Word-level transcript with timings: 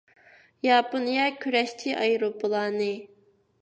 ياپونىيە 0.67 1.27
كۈرەشچى 1.45 1.97
ئايروپىلانى 2.01 2.93